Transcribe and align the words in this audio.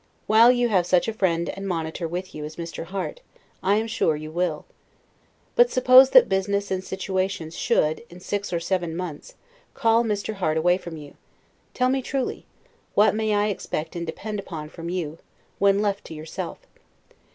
While 0.25 0.51
you 0.51 0.69
have 0.69 0.87
such 0.87 1.07
a 1.07 1.13
friend 1.13 1.47
and 1.49 1.67
monitor 1.67 2.07
with 2.07 2.33
you 2.33 2.43
as 2.43 2.55
Mr. 2.55 2.85
Harte, 2.85 3.21
I 3.61 3.75
am 3.75 3.85
sure 3.85 4.15
you 4.15 4.31
will. 4.31 4.65
But 5.55 5.69
suppose 5.69 6.09
that 6.09 6.27
business 6.27 6.71
and 6.71 6.83
situations 6.83 7.55
should, 7.55 8.01
in 8.09 8.19
six 8.19 8.51
or 8.51 8.59
seen 8.59 8.95
months, 8.97 9.35
call 9.75 10.03
Mr. 10.03 10.33
Harte 10.33 10.57
away 10.57 10.77
from 10.79 10.97
you; 10.97 11.17
tell 11.75 11.89
me 11.89 12.01
truly, 12.01 12.47
what 12.95 13.13
may 13.13 13.35
I 13.35 13.49
expect 13.49 13.95
and 13.95 14.07
depend 14.07 14.39
upon 14.39 14.69
from 14.69 14.89
you, 14.89 15.19
when 15.59 15.83
left 15.83 16.05
to 16.05 16.15
yourself? 16.15 16.57